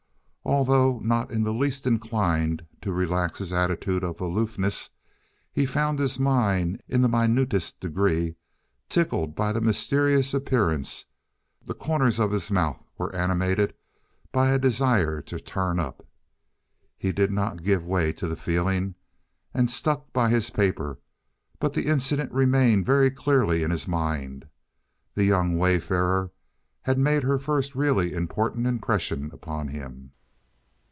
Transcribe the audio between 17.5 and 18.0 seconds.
give